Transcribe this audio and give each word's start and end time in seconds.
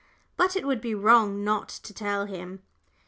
But 0.35 0.55
it 0.55 0.65
would 0.65 0.81
be 0.81 0.95
wrong 0.95 1.43
not 1.43 1.69
to 1.69 1.93
tell 1.93 2.25
him." 2.25 2.63